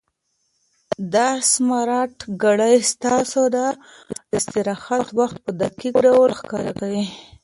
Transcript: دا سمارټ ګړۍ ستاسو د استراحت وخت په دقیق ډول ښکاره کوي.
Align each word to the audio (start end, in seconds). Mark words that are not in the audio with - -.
دا 1.13 1.29
سمارټ 1.51 2.15
ګړۍ 2.43 2.77
ستاسو 2.91 3.41
د 3.55 3.57
استراحت 4.37 5.07
وخت 5.19 5.37
په 5.43 5.51
دقیق 5.61 5.95
ډول 6.05 6.31
ښکاره 6.39 6.71
کوي. 6.79 7.05